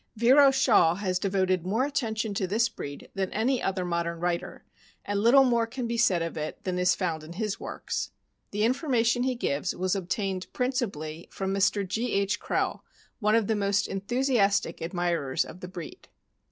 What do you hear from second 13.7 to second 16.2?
enthusiastic admirers of the breed.